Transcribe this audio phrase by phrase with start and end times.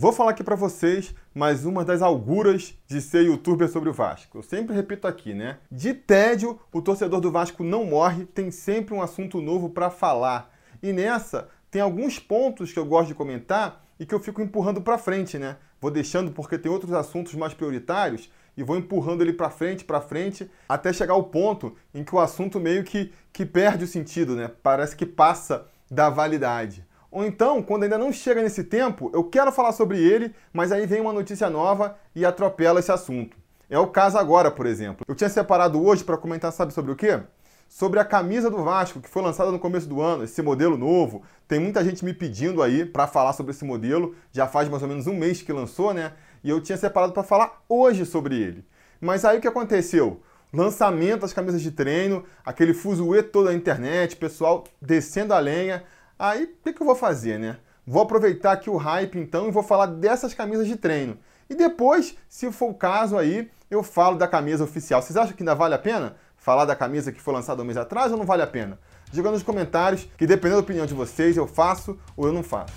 [0.00, 4.38] Vou falar aqui para vocês mais uma das auguras de ser youtuber sobre o Vasco.
[4.38, 5.58] Eu sempre repito aqui, né?
[5.68, 10.54] De tédio, o torcedor do Vasco não morre, tem sempre um assunto novo para falar.
[10.80, 14.80] E nessa, tem alguns pontos que eu gosto de comentar e que eu fico empurrando
[14.80, 15.56] para frente, né?
[15.80, 20.00] Vou deixando porque tem outros assuntos mais prioritários e vou empurrando ele para frente, para
[20.00, 24.36] frente, até chegar ao ponto em que o assunto meio que, que perde o sentido,
[24.36, 24.48] né?
[24.62, 26.86] Parece que passa da validade.
[27.10, 30.86] Ou então, quando ainda não chega nesse tempo, eu quero falar sobre ele, mas aí
[30.86, 33.36] vem uma notícia nova e atropela esse assunto.
[33.70, 35.04] É o caso agora, por exemplo.
[35.08, 37.20] Eu tinha separado hoje para comentar, sabe sobre o quê?
[37.68, 41.22] Sobre a camisa do Vasco, que foi lançada no começo do ano, esse modelo novo.
[41.46, 44.14] Tem muita gente me pedindo aí para falar sobre esse modelo.
[44.32, 46.12] Já faz mais ou menos um mês que lançou, né?
[46.42, 48.64] E eu tinha separado para falar hoje sobre ele.
[49.00, 50.22] Mas aí o que aconteceu?
[50.50, 55.84] Lançamento das camisas de treino, aquele fuzuê todo na internet, pessoal descendo a lenha.
[56.18, 57.58] Aí, o que, que eu vou fazer, né?
[57.86, 61.16] Vou aproveitar aqui o hype então e vou falar dessas camisas de treino.
[61.48, 65.00] E depois, se for o caso aí, eu falo da camisa oficial.
[65.00, 67.78] Vocês acham que ainda vale a pena falar da camisa que foi lançada um mês
[67.78, 68.78] atrás ou não vale a pena?
[69.12, 72.74] Diga nos comentários que dependendo da opinião de vocês, eu faço ou eu não faço.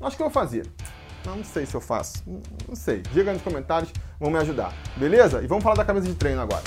[0.00, 0.70] Acho que eu vou fazer.
[1.26, 2.22] Não, não sei se eu faço.
[2.68, 3.02] Não sei.
[3.12, 4.72] Diga nos comentários, vão me ajudar.
[4.96, 5.42] Beleza?
[5.42, 6.62] E vamos falar da camisa de treino agora.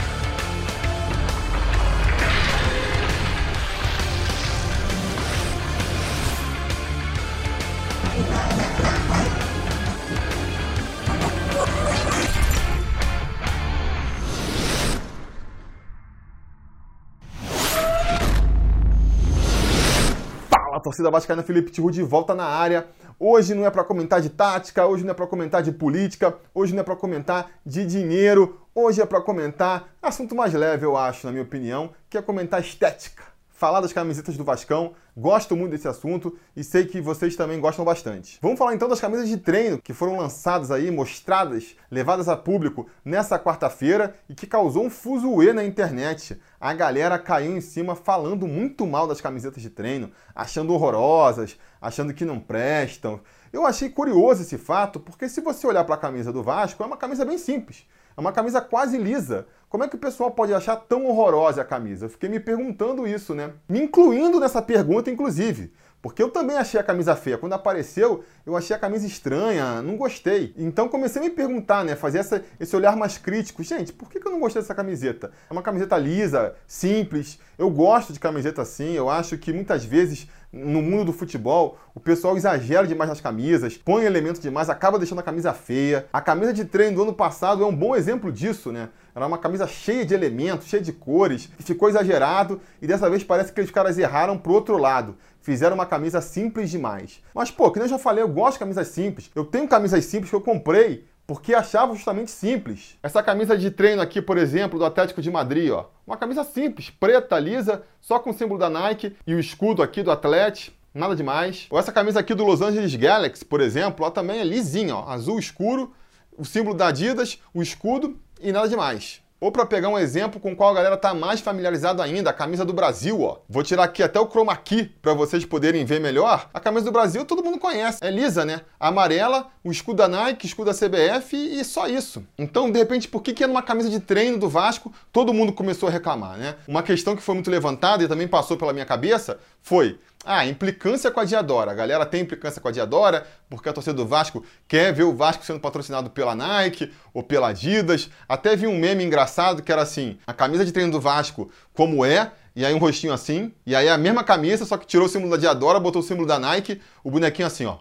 [20.88, 22.88] Torcida vascaína, Felipe Tiru de volta na área.
[23.20, 26.74] Hoje não é para comentar de tática, hoje não é para comentar de política, hoje
[26.74, 31.26] não é para comentar de dinheiro, hoje é para comentar assunto mais leve, eu acho,
[31.26, 34.94] na minha opinião, que é comentar estética falar das camisetas do Vascão.
[35.18, 38.38] Gosto muito desse assunto e sei que vocês também gostam bastante.
[38.40, 42.88] Vamos falar então das camisas de treino que foram lançadas aí, mostradas, levadas a público
[43.04, 46.40] nessa quarta-feira e que causou um fuzuê na internet.
[46.62, 52.14] A galera caiu em cima falando muito mal das camisetas de treino, achando horrorosas, achando
[52.14, 53.20] que não prestam.
[53.52, 56.86] Eu achei curioso esse fato, porque se você olhar para a camisa do Vasco, é
[56.86, 57.88] uma camisa bem simples.
[58.18, 59.46] É uma camisa quase lisa.
[59.70, 62.06] Como é que o pessoal pode achar tão horrorosa a camisa?
[62.06, 63.52] Eu fiquei me perguntando isso, né?
[63.70, 65.72] Me incluindo nessa pergunta, inclusive.
[66.02, 67.38] Porque eu também achei a camisa feia.
[67.38, 70.54] Quando apareceu, eu achei a camisa estranha, não gostei.
[70.58, 71.96] Então comecei a me perguntar, né?
[71.96, 73.62] Fazer essa, esse olhar mais crítico.
[73.62, 75.32] Gente, por que eu não gostei dessa camiseta?
[75.48, 77.40] É uma camiseta lisa, simples.
[77.58, 78.94] Eu gosto de camiseta assim.
[78.94, 83.78] Eu acho que muitas vezes no mundo do futebol, o pessoal exagera demais nas camisas,
[83.78, 86.08] põe elementos demais, acaba deixando a camisa feia.
[86.12, 88.90] A camisa de treino do ano passado é um bom exemplo disso, né?
[89.14, 93.52] Era uma camisa cheia de elementos, cheia de cores, ficou exagerado e dessa vez parece
[93.52, 95.18] que os caras erraram pro outro lado.
[95.42, 97.22] Fizeram uma camisa simples demais.
[97.34, 99.32] Mas, pô, que eu já falei, eu gosto de camisas simples.
[99.34, 102.98] Eu tenho camisas simples que eu comprei porque achava justamente simples.
[103.04, 105.90] Essa camisa de treino aqui, por exemplo, do Atlético de Madrid, ó.
[106.08, 110.02] Uma camisa simples, preta, lisa, só com o símbolo da Nike e o escudo aqui
[110.02, 110.78] do Atlético.
[110.94, 111.68] Nada demais.
[111.70, 115.10] Ou essa camisa aqui do Los Angeles Galaxy, por exemplo, ó, também é lisinha, ó,
[115.10, 115.94] azul escuro,
[116.38, 119.22] o símbolo da Adidas, o escudo e nada demais.
[119.40, 122.66] Ou para pegar um exemplo com qual a galera tá mais familiarizado ainda, a camisa
[122.66, 123.38] do Brasil, ó.
[123.48, 126.50] Vou tirar aqui até o chroma key para vocês poderem ver melhor.
[126.52, 128.62] A camisa do Brasil todo mundo conhece, é lisa, né?
[128.80, 132.24] amarela, o escudo da Nike, escudo da CBF e só isso.
[132.38, 135.54] Então, de repente, por que que é numa camisa de treino do Vasco todo mundo
[135.54, 136.56] começou a reclamar, né?
[136.68, 140.00] Uma questão que foi muito levantada e também passou pela minha cabeça foi
[140.30, 141.72] ah, implicância com a Diadora.
[141.72, 145.16] A galera tem implicância com a Diadora porque a torcida do Vasco quer ver o
[145.16, 148.10] Vasco sendo patrocinado pela Nike ou pela Adidas.
[148.28, 152.04] Até vi um meme engraçado que era assim: a camisa de treino do Vasco, como
[152.04, 155.10] é, e aí um rostinho assim, e aí a mesma camisa, só que tirou o
[155.10, 157.78] símbolo da Diadora, botou o símbolo da Nike, o bonequinho assim, ó.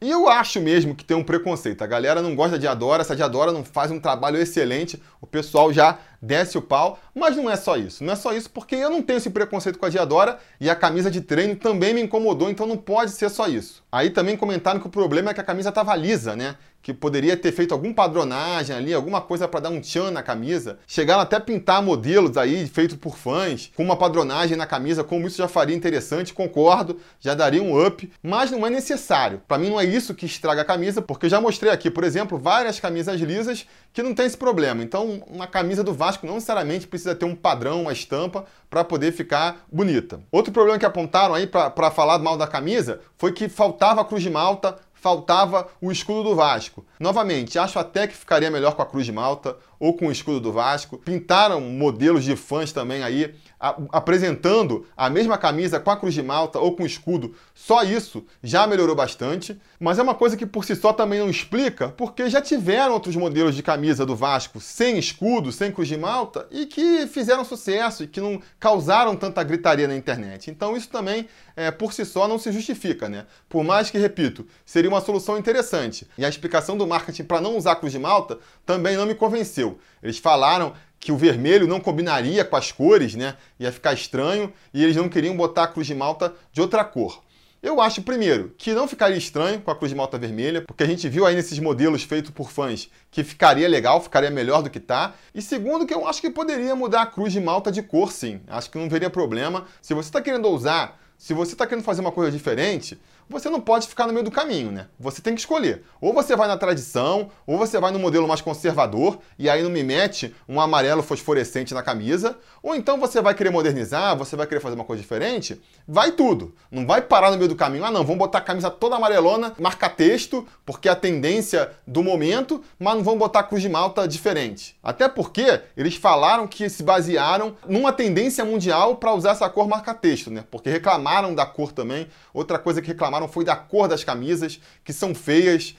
[0.00, 1.82] E eu acho mesmo que tem um preconceito.
[1.82, 5.72] A galera não gosta de Diadora, essa Diadora não faz um trabalho excelente, o pessoal
[5.72, 8.04] já desce o pau, mas não é só isso.
[8.04, 10.76] Não é só isso porque eu não tenho esse preconceito com a Diadora e a
[10.76, 13.82] camisa de treino também me incomodou, então não pode ser só isso.
[13.90, 16.54] Aí também comentaram que o problema é que a camisa estava lisa, né?
[16.88, 20.78] Que poderia ter feito algum padronagem ali, alguma coisa para dar um tchan na camisa.
[20.86, 25.26] Chegaram até a pintar modelos aí feitos por fãs, com uma padronagem na camisa, como
[25.26, 29.42] isso já faria interessante, concordo, já daria um up, mas não é necessário.
[29.46, 32.04] Para mim não é isso que estraga a camisa, porque eu já mostrei aqui, por
[32.04, 34.82] exemplo, várias camisas lisas que não tem esse problema.
[34.82, 39.12] Então, uma camisa do Vasco não necessariamente precisa ter um padrão, uma estampa, para poder
[39.12, 40.20] ficar bonita.
[40.30, 44.22] Outro problema que apontaram aí para falar mal da camisa foi que faltava a cruz
[44.22, 46.84] de malta, faltava o escudo do Vasco.
[46.98, 50.40] Novamente, acho até que ficaria melhor com a Cruz de Malta ou com o escudo
[50.40, 50.98] do Vasco.
[50.98, 56.58] Pintaram modelos de fãs também aí apresentando a mesma camisa com a cruz de malta
[56.58, 59.60] ou com escudo, só isso já melhorou bastante.
[59.80, 63.16] Mas é uma coisa que por si só também não explica, porque já tiveram outros
[63.16, 68.04] modelos de camisa do Vasco sem escudo, sem cruz de malta e que fizeram sucesso
[68.04, 70.50] e que não causaram tanta gritaria na internet.
[70.50, 73.26] Então isso também, é, por si só, não se justifica, né?
[73.48, 76.06] Por mais que, repito, seria uma solução interessante.
[76.16, 79.78] E a explicação do marketing para não usar cruz de malta também não me convenceu.
[80.02, 83.36] Eles falaram que o vermelho não combinaria com as cores, né?
[83.58, 87.22] Ia ficar estranho e eles não queriam botar a cruz de malta de outra cor.
[87.60, 90.86] Eu acho, primeiro, que não ficaria estranho com a cruz de malta vermelha, porque a
[90.86, 94.78] gente viu aí nesses modelos feitos por fãs que ficaria legal, ficaria melhor do que
[94.78, 95.14] tá.
[95.34, 98.40] E segundo, que eu acho que poderia mudar a cruz de malta de cor, sim.
[98.46, 99.66] Acho que não veria problema.
[99.82, 103.60] Se você está querendo usar se você está querendo fazer uma coisa diferente, você não
[103.60, 104.86] pode ficar no meio do caminho, né?
[104.98, 105.84] Você tem que escolher.
[106.00, 109.70] Ou você vai na tradição, ou você vai no modelo mais conservador, e aí não
[109.70, 114.46] me mete um amarelo fosforescente na camisa, ou então você vai querer modernizar, você vai
[114.46, 116.54] querer fazer uma coisa diferente, vai tudo.
[116.70, 117.84] Não vai parar no meio do caminho.
[117.84, 122.02] Ah, não, vamos botar a camisa toda amarelona, marca texto, porque é a tendência do
[122.02, 124.76] momento, mas não vamos botar cruz de malta diferente.
[124.82, 129.92] Até porque eles falaram que se basearam numa tendência mundial para usar essa cor marca
[129.92, 130.44] texto, né?
[130.50, 132.08] Porque reclamaram da cor também.
[132.32, 135.74] Outra coisa que reclamaram reclamaram foi da cor das camisas, que são feias.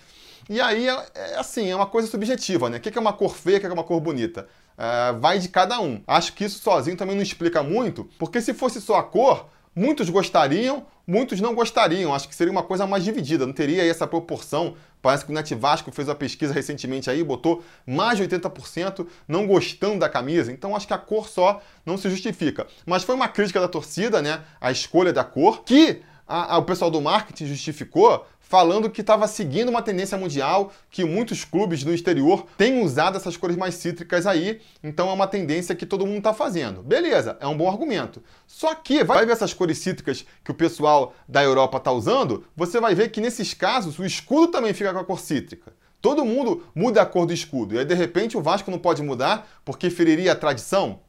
[0.49, 2.77] E aí, é, é assim, é uma coisa subjetiva, né?
[2.77, 4.47] O que é uma cor feia, o que é uma cor bonita?
[4.77, 6.01] É, vai de cada um.
[6.07, 10.09] Acho que isso sozinho também não explica muito, porque se fosse só a cor, muitos
[10.09, 12.13] gostariam, muitos não gostariam.
[12.13, 14.75] Acho que seria uma coisa mais dividida, não teria essa proporção.
[15.01, 19.47] Parece que o Net Vasco fez uma pesquisa recentemente aí, botou mais de 80% não
[19.47, 20.51] gostando da camisa.
[20.51, 22.67] Então acho que a cor só não se justifica.
[22.85, 24.41] Mas foi uma crítica da torcida, né?
[24.59, 29.27] A escolha da cor, que a, a, o pessoal do marketing justificou falando que estava
[29.27, 34.25] seguindo uma tendência mundial, que muitos clubes no exterior têm usado essas cores mais cítricas
[34.25, 36.81] aí, então é uma tendência que todo mundo está fazendo.
[36.81, 38.23] Beleza, é um bom argumento.
[38.47, 42.79] Só que vai ver essas cores cítricas que o pessoal da Europa está usando, você
[42.79, 45.71] vai ver que nesses casos o escudo também fica com a cor cítrica.
[46.01, 49.03] Todo mundo muda a cor do escudo, e aí de repente o Vasco não pode
[49.03, 51.01] mudar porque feriria a tradição?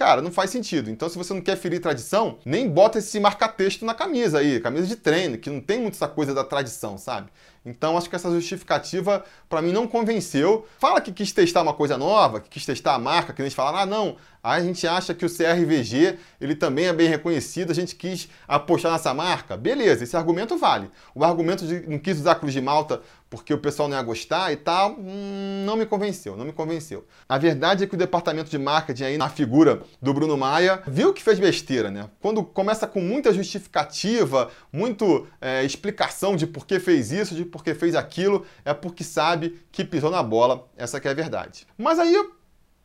[0.00, 0.88] Cara, não faz sentido.
[0.88, 4.86] Então, se você não quer ferir tradição, nem bota esse marca-texto na camisa aí, camisa
[4.86, 7.30] de treino, que não tem muito essa coisa da tradição, sabe?
[7.64, 10.66] Então, acho que essa justificativa, para mim, não convenceu.
[10.78, 13.78] Fala que quis testar uma coisa nova, que quis testar a marca, que eles falaram,
[13.78, 17.94] ah, não, a gente acha que o CRVG, ele também é bem reconhecido, a gente
[17.94, 19.56] quis apostar nessa marca.
[19.56, 20.90] Beleza, esse argumento vale.
[21.14, 24.52] O argumento de não quis usar Cruz de Malta porque o pessoal não ia gostar
[24.52, 27.06] e tal, hum, não me convenceu, não me convenceu.
[27.28, 31.14] A verdade é que o departamento de marketing aí, na figura do Bruno Maia, viu
[31.14, 32.10] que fez besteira, né?
[32.20, 37.64] Quando começa com muita justificativa, muito é, explicação de por que fez isso, de por
[37.64, 41.66] que fez aquilo, é porque sabe que pisou na bola, essa que é a verdade.
[41.76, 42.14] Mas aí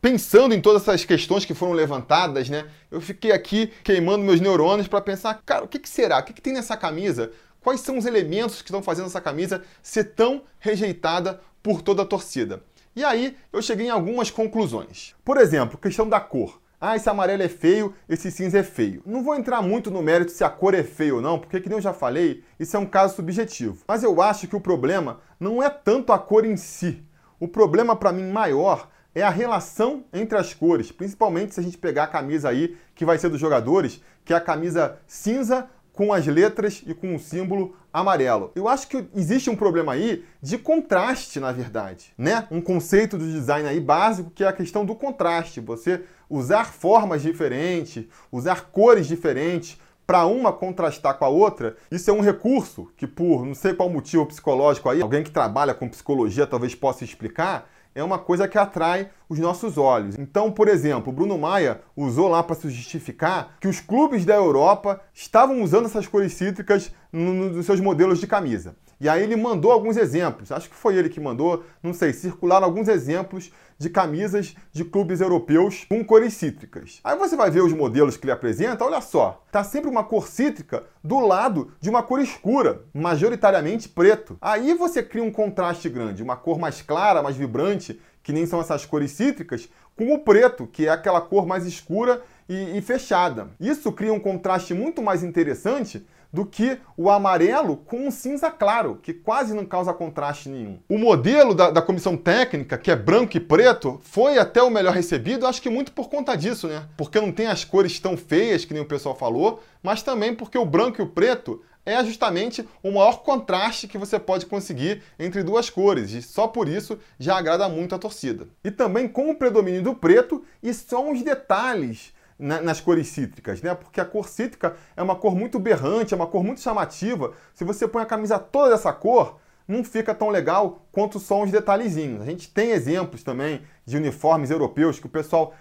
[0.02, 2.70] pensando em todas essas questões que foram levantadas, né?
[2.92, 6.20] Eu fiquei aqui queimando meus neurônios para pensar, cara, o que, que será?
[6.20, 7.32] O que, que tem nessa camisa
[7.66, 12.06] Quais são os elementos que estão fazendo essa camisa ser tão rejeitada por toda a
[12.06, 12.62] torcida?
[12.96, 15.16] E aí eu cheguei em algumas conclusões.
[15.26, 16.62] Por exemplo, questão da cor.
[16.88, 19.02] Ah, esse amarelo é feio, esse cinza é feio.
[19.08, 21.74] Não vou entrar muito no mérito se a cor é feia ou não, porque, como
[21.74, 23.80] eu já falei, isso é um caso subjetivo.
[23.88, 27.04] Mas eu acho que o problema não é tanto a cor em si.
[27.40, 31.76] O problema, para mim, maior é a relação entre as cores, principalmente se a gente
[31.76, 36.14] pegar a camisa aí que vai ser dos jogadores, que é a camisa cinza com
[36.14, 38.52] as letras e com o símbolo amarelo.
[38.54, 42.46] Eu acho que existe um problema aí de contraste, na verdade, né?
[42.52, 45.62] Um conceito do design aí básico que é a questão do contraste.
[45.62, 52.14] Você usar formas diferentes, usar cores diferentes para uma contrastar com a outra, isso é
[52.14, 56.46] um recurso que por não sei qual motivo psicológico aí, alguém que trabalha com psicologia
[56.46, 60.18] talvez possa explicar, é uma coisa que atrai os nossos olhos.
[60.18, 65.02] Então, por exemplo, Bruno Maia usou lá para se justificar que os clubes da Europa
[65.14, 68.76] estavam usando essas cores cítricas nos seus modelos de camisa.
[69.00, 72.66] E aí ele mandou alguns exemplos, acho que foi ele que mandou, não sei, circularam
[72.66, 77.02] alguns exemplos de camisas de clubes europeus com cores cítricas.
[77.04, 80.28] Aí você vai ver os modelos que ele apresenta, olha só, tá sempre uma cor
[80.28, 84.38] cítrica do lado de uma cor escura, majoritariamente preto.
[84.40, 88.60] Aí você cria um contraste grande, uma cor mais clara, mais vibrante, que nem são
[88.60, 93.50] essas cores cítricas, com o preto, que é aquela cor mais escura e, e fechada.
[93.60, 96.04] Isso cria um contraste muito mais interessante
[96.34, 100.80] do que o amarelo com um cinza claro, que quase não causa contraste nenhum.
[100.90, 104.94] O modelo da, da, comissão técnica, que é branco e preto, foi até o melhor
[104.94, 106.88] recebido, acho que muito por conta disso, né?
[106.98, 110.58] Porque não tem as cores tão feias, que nem o pessoal falou, mas também porque
[110.58, 115.44] o branco e o preto é justamente o maior contraste que você pode conseguir entre
[115.44, 118.48] duas cores, e só por isso já agrada muito a torcida.
[118.64, 123.74] E também com o predomínio do preto e só uns detalhes nas cores cítricas, né?
[123.74, 127.34] Porque a cor cítrica é uma cor muito berrante, é uma cor muito chamativa.
[127.54, 131.52] Se você põe a camisa toda dessa cor, não fica tão legal quanto só uns
[131.52, 132.22] detalhezinhos.
[132.22, 135.54] A gente tem exemplos também de uniformes europeus que o pessoal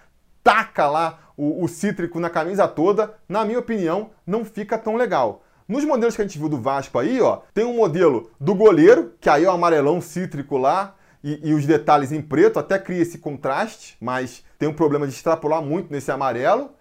[0.43, 3.15] taca lá o, o cítrico na camisa toda.
[3.29, 5.45] Na minha opinião, não fica tão legal.
[5.67, 9.15] Nos modelos que a gente viu do Vasco aí, ó, tem um modelo do goleiro,
[9.19, 13.01] que aí é o amarelão cítrico lá, e, e, os detalhes em preto, até cria
[13.01, 16.73] esse contraste, mas tem um problema de extrapolar muito nesse amarelo.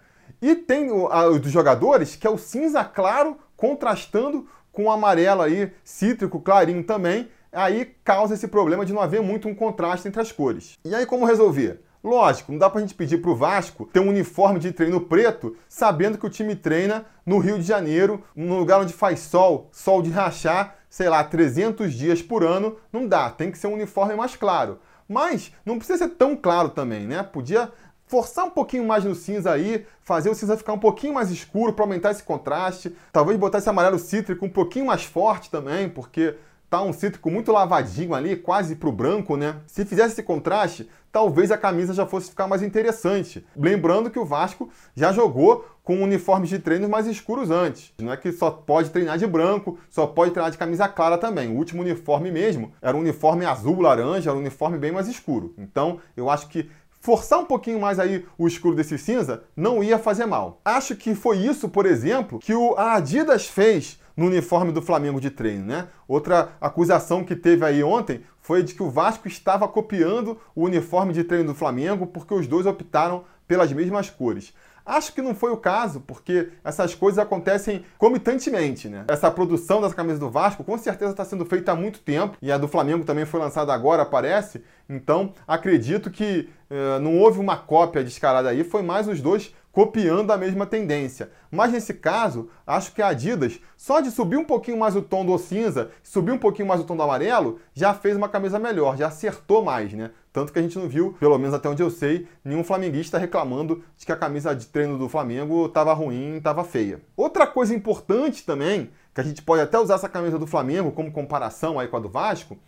[0.42, 5.40] E tem o a, dos jogadores, que é o cinza claro contrastando com o amarelo
[5.40, 7.30] aí, cítrico, clarinho também.
[7.50, 10.74] Aí causa esse problema de não haver muito um contraste entre as cores.
[10.84, 11.80] E aí como resolver?
[12.04, 16.18] Lógico, não dá pra gente pedir pro Vasco ter um uniforme de treino preto, sabendo
[16.18, 20.10] que o time treina no Rio de Janeiro, num lugar onde faz sol, sol de
[20.10, 24.36] rachar, sei lá, 300 dias por ano, não dá, tem que ser um uniforme mais
[24.36, 24.80] claro.
[25.08, 27.22] Mas não precisa ser tão claro também, né?
[27.22, 27.72] Podia
[28.06, 31.72] forçar um pouquinho mais no cinza aí, fazer o cinza ficar um pouquinho mais escuro
[31.72, 36.36] para aumentar esse contraste, talvez botar esse amarelo cítrico um pouquinho mais forte também, porque
[36.74, 39.56] tá um cítrico muito lavadinho ali, quase pro branco, né?
[39.64, 43.46] Se fizesse esse contraste, talvez a camisa já fosse ficar mais interessante.
[43.56, 47.92] Lembrando que o Vasco já jogou com uniformes de treino mais escuros antes.
[48.00, 51.48] Não é que só pode treinar de branco, só pode treinar de camisa clara também.
[51.48, 55.54] O último uniforme mesmo era um uniforme azul, laranja, era um uniforme bem mais escuro.
[55.56, 56.68] Então, eu acho que
[57.00, 60.60] forçar um pouquinho mais aí o escuro desse cinza não ia fazer mal.
[60.64, 65.30] Acho que foi isso, por exemplo, que o Adidas fez no uniforme do Flamengo de
[65.30, 65.88] treino, né?
[66.06, 71.12] Outra acusação que teve aí ontem foi de que o Vasco estava copiando o uniforme
[71.12, 74.54] de treino do Flamengo porque os dois optaram pelas mesmas cores.
[74.84, 79.04] Acho que não foi o caso, porque essas coisas acontecem comitantemente, né?
[79.08, 82.52] Essa produção dessa camisa do Vasco com certeza está sendo feita há muito tempo, e
[82.52, 84.62] a do Flamengo também foi lançada agora, parece.
[84.88, 90.30] Então, acredito que eh, não houve uma cópia descarada aí, foi mais os dois copiando
[90.30, 91.30] a mesma tendência.
[91.50, 95.26] Mas nesse caso, acho que a Adidas, só de subir um pouquinho mais o tom
[95.26, 98.96] do cinza, subir um pouquinho mais o tom do amarelo, já fez uma camisa melhor,
[98.96, 100.12] já acertou mais, né?
[100.34, 103.84] Tanto que a gente não viu, pelo menos até onde eu sei, nenhum flamenguista reclamando
[103.96, 107.00] de que a camisa de treino do Flamengo estava ruim, estava feia.
[107.16, 111.12] Outra coisa importante também, que a gente pode até usar essa camisa do Flamengo como
[111.12, 112.58] comparação aí com a do Vasco,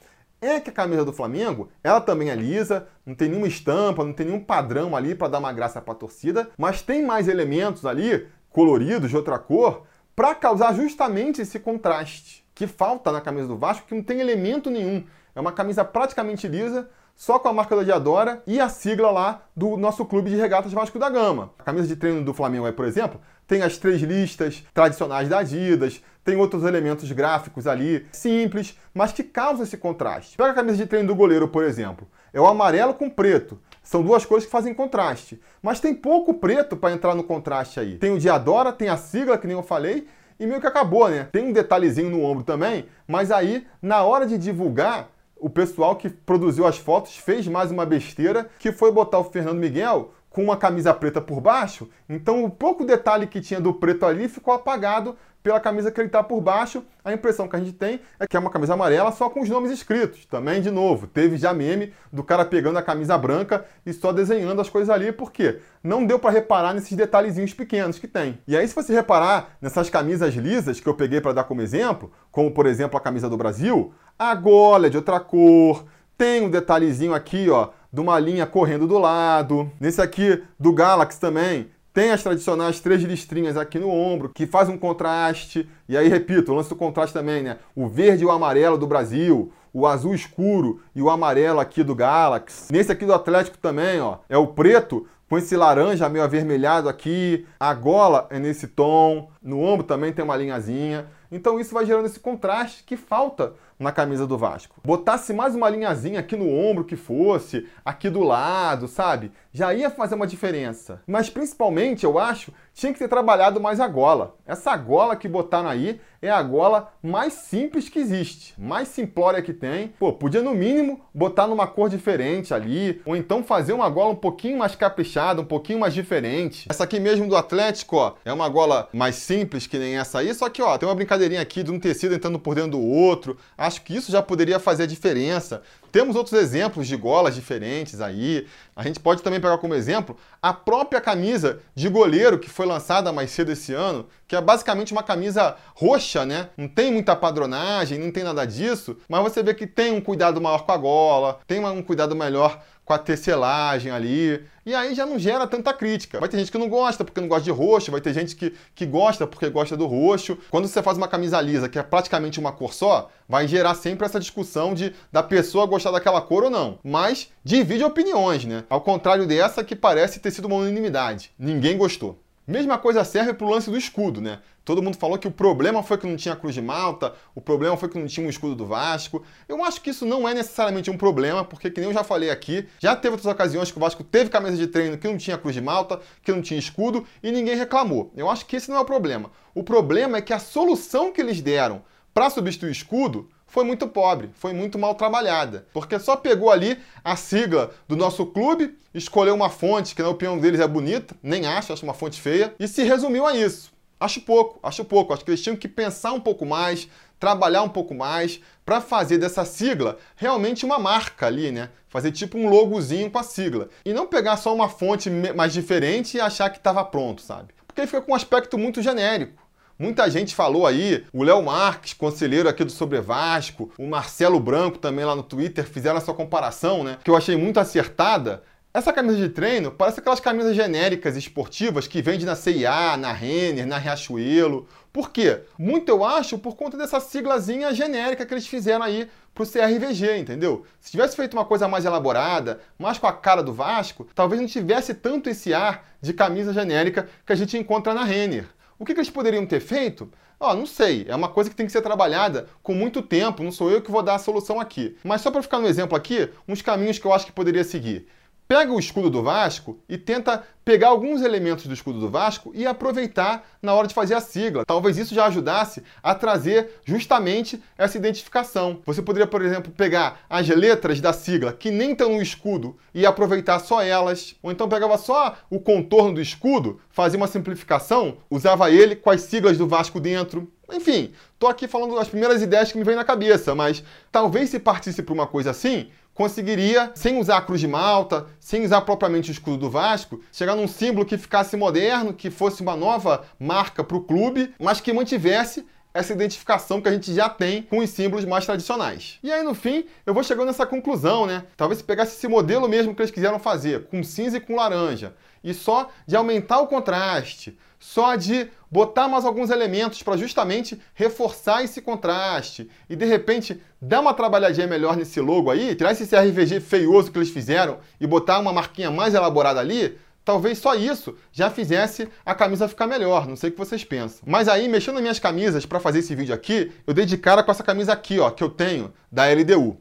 [0.41, 4.13] é que a camisa do Flamengo, ela também é lisa, não tem nenhuma estampa, não
[4.13, 7.85] tem nenhum padrão ali para dar uma graça para a torcida, mas tem mais elementos
[7.85, 9.83] ali, coloridos de outra cor,
[10.15, 14.71] para causar justamente esse contraste que falta na camisa do Vasco, que não tem elemento
[14.71, 15.05] nenhum.
[15.35, 19.43] É uma camisa praticamente lisa, só com a marca da Diadora e a sigla lá
[19.57, 21.51] do nosso clube de regatas Vasco da Gama.
[21.59, 25.39] A camisa de treino do Flamengo aí, por exemplo, tem as três listas tradicionais da
[25.39, 30.37] Adidas, tem outros elementos gráficos ali, simples, mas que causam esse contraste.
[30.37, 32.07] Pega a camisa de treino do goleiro, por exemplo.
[32.35, 33.59] É o amarelo com preto.
[33.83, 35.41] São duas cores que fazem contraste.
[35.63, 37.97] Mas tem pouco preto para entrar no contraste aí.
[37.97, 40.07] Tem o Diadora, tem a sigla, que nem eu falei,
[40.39, 41.29] e meio que acabou, né?
[41.33, 46.09] Tem um detalhezinho no ombro também, mas aí, na hora de divulgar, o pessoal que
[46.09, 50.57] produziu as fotos fez mais uma besteira, que foi botar o Fernando Miguel com uma
[50.59, 51.89] camisa preta por baixo.
[52.07, 56.09] Então, o pouco detalhe que tinha do preto ali ficou apagado pela camisa que ele
[56.09, 59.11] está por baixo, a impressão que a gente tem é que é uma camisa amarela
[59.13, 60.27] só com os nomes escritos.
[60.27, 64.61] Também, de novo, teve já meme do cara pegando a camisa branca e só desenhando
[64.61, 68.39] as coisas ali, porque não deu para reparar nesses detalhezinhos pequenos que tem.
[68.47, 72.13] E aí, se você reparar nessas camisas lisas que eu peguei para dar como exemplo,
[72.31, 75.87] como por exemplo a camisa do Brasil, a gola é de outra cor,
[76.19, 79.71] tem um detalhezinho aqui, ó, de uma linha correndo do lado.
[79.81, 84.69] Nesse aqui do Galaxy também, tem as tradicionais três listrinhas aqui no ombro, que faz
[84.69, 85.69] um contraste.
[85.89, 87.57] E aí, repito, o lance do contraste também, né?
[87.75, 91.95] O verde e o amarelo do Brasil, o azul escuro e o amarelo aqui do
[91.95, 92.73] Galaxy.
[92.73, 97.47] Nesse aqui do Atlético também, ó, é o preto com esse laranja meio avermelhado aqui.
[97.59, 99.31] A gola é nesse tom.
[99.43, 101.07] No ombro também tem uma linhazinha.
[101.31, 104.81] Então isso vai gerando esse contraste que falta na camisa do Vasco.
[104.85, 109.33] Botasse mais uma linhazinha aqui no ombro que fosse, aqui do lado, sabe?
[109.53, 111.03] Já ia fazer uma diferença.
[111.07, 114.37] Mas principalmente, eu acho, tinha que ter trabalhado mais a gola.
[114.47, 119.55] Essa gola que botaram aí é a gola mais simples que existe, mais simplória que
[119.55, 119.95] tem.
[119.99, 124.17] Pô, podia no mínimo botar numa cor diferente ali, ou então fazer uma gola um
[124.17, 126.67] pouquinho mais caprichada, um pouquinho mais diferente.
[126.69, 130.35] Essa aqui mesmo do Atlético, ó, é uma gola mais simples que nem essa aí,
[130.35, 133.39] só que ó, tem uma brincadeirinha aqui de um tecido entrando por dentro do outro.
[133.57, 135.63] Acho que isso já poderia fazer a diferença.
[135.97, 138.47] Temos outros exemplos de golas diferentes aí.
[138.77, 143.11] A gente pode também pegar como exemplo a própria camisa de goleiro que foi lançada
[143.15, 146.51] mais cedo esse ano, que é basicamente uma camisa roxa, né?
[146.55, 150.39] Não tem muita padronagem, não tem nada disso, mas você vê que tem um cuidado
[150.39, 154.43] maior com a gola, tem um cuidado melhor com a tecelagem ali.
[154.65, 156.21] E aí já não gera tanta crítica.
[156.21, 158.55] Vai ter gente que não gosta porque não gosta de roxo, vai ter gente que,
[158.75, 160.39] que gosta porque gosta do roxo.
[160.51, 164.07] Quando você faz uma camisa lisa, que é praticamente uma cor só, vai gerar sempre
[164.07, 166.79] essa discussão de da pessoa gostar daquela cor ou não.
[166.83, 168.65] Mas divide opiniões, né?
[168.71, 171.33] Ao contrário dessa que parece ter sido uma unanimidade.
[171.37, 172.21] Ninguém gostou.
[172.47, 174.39] Mesma coisa serve para o lance do escudo, né?
[174.67, 177.77] Todo mundo falou que o problema foi que não tinha Cruz de Malta, o problema
[177.77, 179.23] foi que não tinha um escudo do Vasco.
[179.49, 182.31] Eu acho que isso não é necessariamente um problema, porque, que nem eu já falei
[182.31, 185.39] aqui, já teve outras ocasiões que o Vasco teve camisa de treino que não tinha
[185.39, 188.11] Cruz de Malta, que não tinha escudo, e ninguém reclamou.
[188.17, 189.31] Eu acho que esse não é o problema.
[189.55, 193.87] O problema é que a solução que eles deram para substituir o escudo foi muito
[193.87, 199.37] pobre, foi muito mal trabalhada, porque só pegou ali a sigla do nosso clube, escolheu
[199.37, 202.67] uma fonte que na opinião deles é bonita, nem acho, acho uma fonte feia, e
[202.67, 203.76] se resumiu a isso.
[203.99, 205.13] Acho pouco, acho pouco.
[205.13, 206.89] Acho que eles tinham que pensar um pouco mais,
[207.19, 211.71] trabalhar um pouco mais para fazer dessa sigla realmente uma marca ali, né?
[211.89, 213.69] Fazer tipo um logozinho com a sigla.
[213.85, 217.55] E não pegar só uma fonte mais diferente e achar que estava pronto, sabe?
[217.67, 219.47] Porque fica com um aspecto muito genérico.
[219.79, 224.79] Muita gente falou aí, o Léo Marques, conselheiro aqui do Sobre Vasco, o Marcelo Branco
[224.79, 226.97] também lá no Twitter fizeram essa comparação, né?
[227.05, 228.43] Que eu achei muito acertada.
[228.77, 233.67] Essa camisa de treino parece aquelas camisas genéricas esportivas que vende na CIA, na Renner,
[233.67, 234.69] na Riachuelo.
[234.93, 235.41] Por quê?
[235.59, 240.67] Muito eu acho por conta dessa siglazinha genérica que eles fizeram aí pro CRVG, entendeu?
[240.79, 244.47] Se tivesse feito uma coisa mais elaborada, mais com a cara do Vasco, talvez não
[244.47, 248.45] tivesse tanto esse ar de camisa genérica que a gente encontra na Renner.
[248.79, 250.13] O que, que eles poderiam ter feito?
[250.39, 253.43] Ó, oh, não sei, é uma coisa que tem que ser trabalhada com muito tempo,
[253.43, 254.99] não sou eu que vou dar a solução aqui.
[255.03, 258.07] Mas só para ficar no exemplo aqui, uns caminhos que eu acho que poderia seguir
[258.49, 262.67] pega o escudo do Vasco e tenta pegar alguns elementos do escudo do Vasco e
[262.67, 264.65] aproveitar na hora de fazer a sigla.
[264.65, 268.81] Talvez isso já ajudasse a trazer justamente essa identificação.
[268.85, 273.07] Você poderia, por exemplo, pegar as letras da sigla que nem estão no escudo e
[273.07, 278.71] aproveitar só elas, ou então pegava só o contorno do escudo, fazia uma simplificação, usava
[278.71, 280.51] ele com as siglas do Vasco dentro.
[280.73, 284.59] Enfim, tô aqui falando as primeiras ideias que me vêm na cabeça, mas talvez se
[284.59, 289.31] partisse para uma coisa assim, conseguiria, sem usar a cruz de malta, sem usar propriamente
[289.31, 293.85] o escudo do Vasco, chegar num símbolo que ficasse moderno, que fosse uma nova marca
[293.85, 297.91] para o clube, mas que mantivesse essa identificação que a gente já tem com os
[297.91, 299.19] símbolos mais tradicionais.
[299.23, 301.45] E aí, no fim, eu vou chegando nessa conclusão, né?
[301.57, 305.15] Talvez se pegasse esse modelo mesmo que eles quiseram fazer, com cinza e com laranja,
[305.45, 311.63] e só de aumentar o contraste, só de botar mais alguns elementos para justamente reforçar
[311.63, 316.61] esse contraste e de repente dar uma trabalhadinha melhor nesse logo aí, tirar esse CRVG
[316.61, 321.49] feioso que eles fizeram e botar uma marquinha mais elaborada ali, talvez só isso já
[321.49, 324.21] fizesse a camisa ficar melhor, não sei o que vocês pensam.
[324.27, 327.43] Mas aí, mexendo nas minhas camisas para fazer esse vídeo aqui, eu dei de cara
[327.43, 329.79] com essa camisa aqui, ó, que eu tenho da LDU,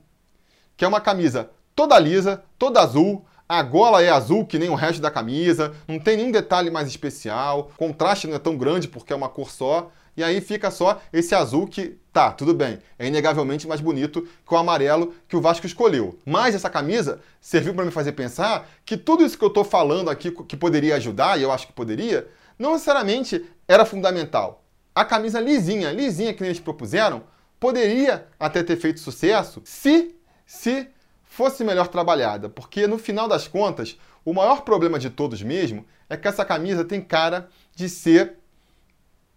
[0.78, 4.76] que é uma camisa toda lisa, toda azul, a gola é azul que nem o
[4.76, 8.88] resto da camisa, não tem nenhum detalhe mais especial, o contraste não é tão grande
[8.88, 12.80] porque é uma cor só, e aí fica só esse azul que, tá, tudo bem,
[12.98, 16.18] é inegavelmente mais bonito que o amarelo que o Vasco escolheu.
[16.26, 20.10] Mas essa camisa serviu para me fazer pensar que tudo isso que eu estou falando
[20.10, 22.28] aqui que poderia ajudar, e eu acho que poderia,
[22.58, 24.64] não necessariamente era fundamental.
[24.94, 27.24] A camisa lisinha, lisinha que eles propuseram,
[27.60, 30.88] poderia até ter feito sucesso se, se
[31.36, 36.16] fosse melhor trabalhada, porque no final das contas, o maior problema de todos mesmo é
[36.16, 38.38] que essa camisa tem cara de ser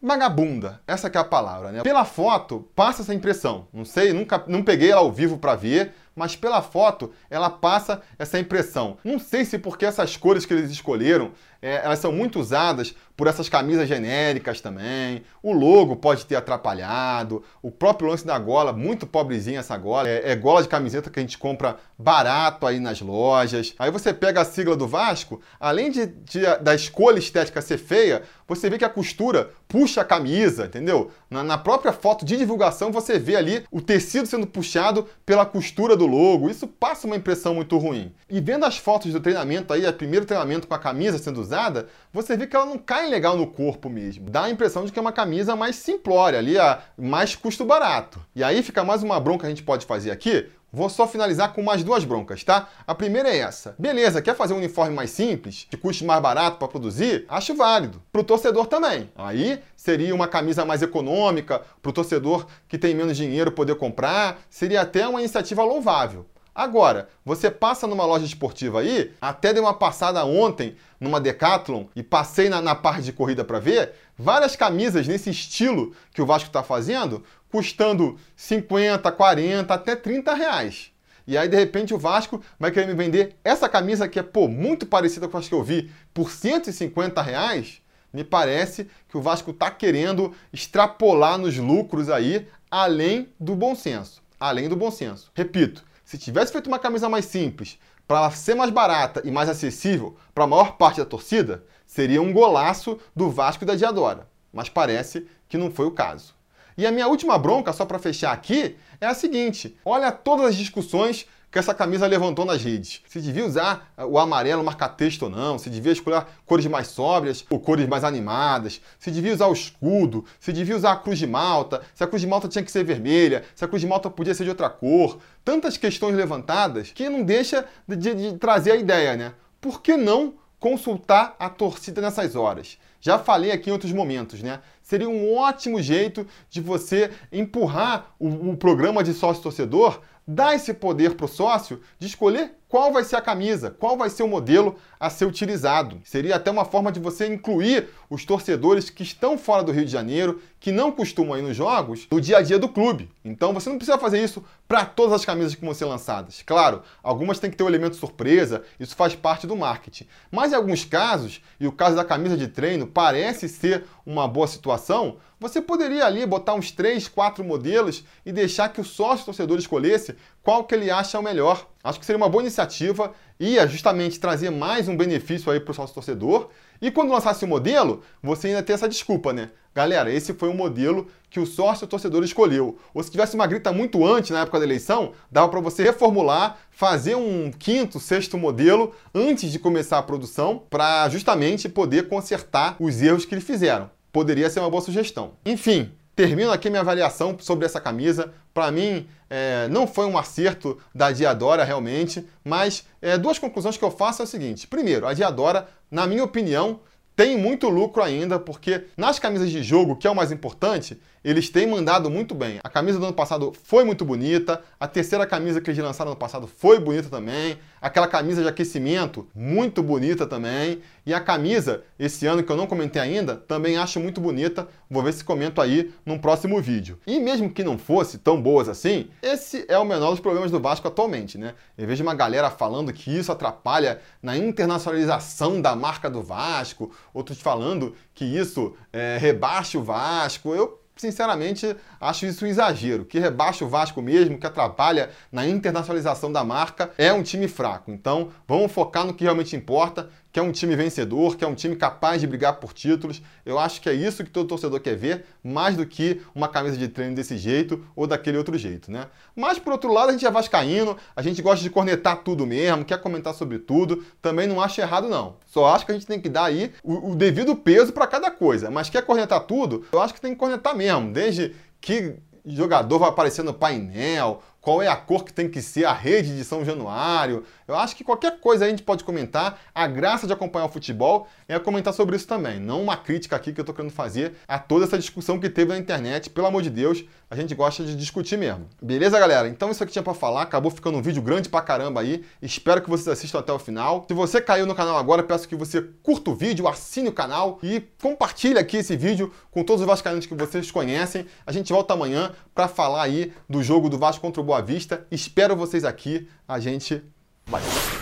[0.00, 0.80] vagabunda.
[0.86, 1.82] Essa é a palavra, né?
[1.82, 3.66] Pela foto passa essa impressão.
[3.72, 8.02] Não sei, nunca não peguei ela ao vivo para ver, mas pela foto ela passa
[8.18, 8.98] essa impressão.
[9.04, 13.26] Não sei se porque essas cores que eles escolheram, é, elas são muito usadas por
[13.26, 15.24] essas camisas genéricas também.
[15.42, 17.42] O logo pode ter atrapalhado.
[17.60, 20.08] O próprio lance da gola, muito pobrezinha essa gola.
[20.08, 23.74] É, é gola de camiseta que a gente compra barato aí nas lojas.
[23.76, 28.22] Aí você pega a sigla do Vasco, além de, de da escolha estética ser feia,
[28.46, 31.10] você vê que a costura puxa a camisa, entendeu?
[31.28, 35.96] Na, na própria foto de divulgação você vê ali o tecido sendo puxado pela costura
[35.96, 36.50] do logo.
[36.50, 38.12] Isso passa uma impressão muito ruim.
[38.28, 41.86] E vendo as fotos do treinamento aí, o primeiro treinamento com a camisa sendo usada,
[42.12, 44.28] você vê que ela não cai legal no corpo mesmo.
[44.28, 48.20] Dá a impressão de que é uma camisa mais simplória, ali, a mais custo barato.
[48.34, 50.48] E aí fica mais uma bronca que a gente pode fazer aqui.
[50.70, 52.68] Vou só finalizar com mais duas broncas, tá?
[52.86, 53.74] A primeira é essa.
[53.78, 57.24] Beleza, quer fazer um uniforme mais simples, que custe mais barato para produzir?
[57.26, 58.02] Acho válido.
[58.12, 59.10] Pro torcedor também.
[59.16, 64.82] Aí seria uma camisa mais econômica, pro torcedor que tem menos dinheiro poder comprar, seria
[64.82, 66.26] até uma iniciativa louvável.
[66.58, 72.02] Agora, você passa numa loja esportiva aí, até dei uma passada ontem numa Decathlon e
[72.02, 76.48] passei na, na parte de corrida para ver, várias camisas nesse estilo que o Vasco
[76.48, 80.90] está fazendo, custando 50, 40, até 30 reais.
[81.28, 84.48] E aí, de repente, o Vasco vai querer me vender essa camisa que é, pô,
[84.48, 87.80] muito parecida com as que eu vi, por 150 reais.
[88.12, 94.20] Me parece que o Vasco está querendo extrapolar nos lucros aí, além do bom senso.
[94.40, 95.30] Além do bom senso.
[95.36, 100.16] Repito, se tivesse feito uma camisa mais simples, para ser mais barata e mais acessível
[100.34, 104.26] para a maior parte da torcida, seria um golaço do Vasco e da Diadora.
[104.50, 106.34] Mas parece que não foi o caso.
[106.78, 110.56] E a minha última bronca, só para fechar aqui, é a seguinte: olha todas as
[110.56, 113.00] discussões que essa camisa levantou nas redes.
[113.08, 117.58] Se devia usar o amarelo marca-texto ou não, se devia escolher cores mais sóbrias ou
[117.58, 121.82] cores mais animadas, se devia usar o escudo, se devia usar a cruz de malta,
[121.94, 124.34] se a cruz de malta tinha que ser vermelha, se a cruz de malta podia
[124.34, 125.18] ser de outra cor.
[125.44, 129.32] Tantas questões levantadas que não deixa de, de, de trazer a ideia, né?
[129.60, 132.78] Por que não consultar a torcida nessas horas?
[133.00, 134.60] Já falei aqui em outros momentos, né?
[134.82, 140.00] Seria um ótimo jeito de você empurrar o, o programa de sócio-torcedor,
[140.30, 144.10] dar esse poder para o sócio de escolher qual vai ser a camisa, qual vai
[144.10, 146.00] ser o modelo a ser utilizado.
[146.04, 149.90] Seria até uma forma de você incluir os torcedores que estão fora do Rio de
[149.90, 153.10] Janeiro, que não costumam ir nos jogos, no dia a dia do clube.
[153.24, 156.42] Então você não precisa fazer isso para todas as camisas que vão ser lançadas.
[156.44, 160.06] Claro, algumas têm que ter o um elemento surpresa, isso faz parte do marketing.
[160.30, 164.46] Mas em alguns casos, e o caso da camisa de treino parece ser uma boa
[164.46, 169.58] situação, você poderia ali botar uns 3, 4 modelos e deixar que o sócio torcedor
[169.58, 170.16] escolhesse
[170.48, 171.68] qual que ele acha o melhor.
[171.84, 175.74] Acho que seria uma boa iniciativa, ia justamente trazer mais um benefício aí para o
[175.74, 176.48] sócio torcedor.
[176.80, 179.50] E quando lançasse o modelo, você ainda tem essa desculpa, né?
[179.74, 182.78] Galera, esse foi o modelo que o sócio torcedor escolheu.
[182.94, 186.56] Ou se tivesse uma grita muito antes na época da eleição, dava para você reformular,
[186.70, 193.02] fazer um quinto, sexto modelo antes de começar a produção, para justamente poder consertar os
[193.02, 195.32] erros que eles fizeram poderia ser uma boa sugestão.
[195.44, 198.34] Enfim, termino aqui minha avaliação sobre essa camisa.
[198.52, 203.84] Para mim, é, não foi um acerto da Diadora realmente, mas é, duas conclusões que
[203.84, 204.66] eu faço é o seguinte.
[204.66, 206.80] Primeiro, a Diadora, na minha opinião,
[207.14, 211.48] tem muito lucro ainda, porque nas camisas de jogo, que é o mais importante, eles
[211.50, 212.60] têm mandado muito bem.
[212.62, 216.16] A camisa do ano passado foi muito bonita, a terceira camisa que eles lançaram no
[216.16, 222.26] passado foi bonita também, aquela camisa de aquecimento, muito bonita também, e a camisa, esse
[222.26, 225.92] ano que eu não comentei ainda, também acho muito bonita, vou ver se comento aí
[226.04, 226.98] num próximo vídeo.
[227.06, 230.60] E mesmo que não fosse tão boas assim, esse é o menor dos problemas do
[230.60, 231.54] Vasco atualmente, né?
[231.76, 237.40] Eu vejo uma galera falando que isso atrapalha na internacionalização da marca do Vasco, outros
[237.40, 240.54] falando que isso é, rebaixa o Vasco.
[240.54, 243.04] Eu sinceramente, acho isso um exagero.
[243.04, 247.90] Que rebaixa o Vasco mesmo, que atrapalha na internacionalização da marca, é um time fraco.
[247.90, 251.54] Então, vamos focar no que realmente importa, que é um time vencedor, que é um
[251.54, 253.22] time capaz de brigar por títulos.
[253.44, 256.76] Eu acho que é isso que todo torcedor quer ver, mais do que uma camisa
[256.76, 259.06] de treino desse jeito ou daquele outro jeito, né?
[259.34, 262.84] Mas por outro lado, a gente é vascaíno, a gente gosta de cornetar tudo mesmo,
[262.84, 265.36] quer comentar sobre tudo, também não acho errado não.
[265.46, 268.30] Só acho que a gente tem que dar aí o, o devido peso para cada
[268.30, 268.70] coisa.
[268.70, 269.86] Mas quer cornetar tudo?
[269.90, 274.82] Eu acho que tem que cornetar mesmo, desde que jogador vai aparecer no painel, qual
[274.82, 277.44] é a cor que tem que ser a rede de São Januário.
[277.68, 279.60] Eu acho que qualquer coisa a gente pode comentar.
[279.74, 282.58] A graça de acompanhar o futebol é comentar sobre isso também.
[282.58, 285.72] Não uma crítica aqui que eu tô querendo fazer a toda essa discussão que teve
[285.72, 286.28] na internet.
[286.28, 288.66] Pelo amor de Deus, a gente gosta de discutir mesmo.
[288.82, 289.48] Beleza, galera?
[289.48, 290.42] Então isso aqui tinha para falar.
[290.42, 292.24] Acabou ficando um vídeo grande pra caramba aí.
[292.42, 294.04] Espero que vocês assistam até o final.
[294.06, 297.58] Se você caiu no canal agora, peço que você curta o vídeo, assine o canal
[297.62, 301.26] e compartilhe aqui esse vídeo com todos os vascaínos que vocês conhecem.
[301.46, 304.62] A gente volta amanhã para falar aí do jogo do Vasco contra o Boa Boa
[304.62, 305.06] Vista.
[305.10, 306.28] Espero vocês aqui.
[306.46, 307.04] A gente
[307.50, 307.97] まで。